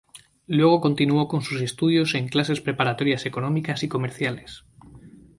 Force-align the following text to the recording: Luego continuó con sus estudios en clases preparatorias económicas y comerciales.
Luego 0.47 0.81
continuó 0.81 1.27
con 1.27 1.43
sus 1.43 1.61
estudios 1.61 2.15
en 2.15 2.27
clases 2.27 2.59
preparatorias 2.59 3.27
económicas 3.27 3.83
y 3.83 3.87
comerciales. 3.87 4.65